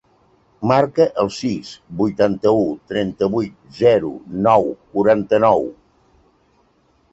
[0.69, 1.69] Marca el sis,
[1.99, 2.63] vuitanta-u,
[2.93, 4.11] trenta-vuit, zero,
[4.49, 5.65] nou, quaranta-nou.